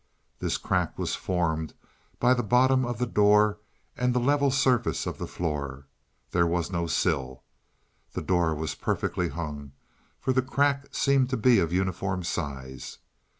This 0.39 0.57
crack 0.57 0.97
was 0.97 1.13
formed 1.13 1.75
by 2.19 2.33
the 2.33 2.41
bottom 2.41 2.85
of 2.85 2.97
the 2.97 3.05
door 3.05 3.59
and 3.95 4.15
the 4.15 4.19
level 4.19 4.49
surface 4.49 5.05
of 5.05 5.19
the 5.19 5.27
floor; 5.27 5.85
there 6.31 6.47
was 6.47 6.71
no 6.71 6.87
sill. 6.87 7.43
The 8.13 8.23
door 8.23 8.55
was 8.55 8.73
perfectly 8.73 9.29
hung, 9.29 9.73
for 10.19 10.33
the 10.33 10.41
crack 10.41 10.87
seemed 10.95 11.29
to 11.29 11.37
be 11.37 11.59
of 11.59 11.71
uniform 11.71 12.23
size. 12.23 12.97